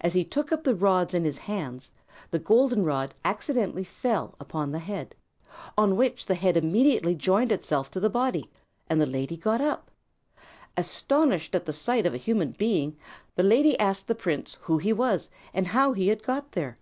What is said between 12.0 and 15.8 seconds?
of a human being, the lady asked the prince who he was and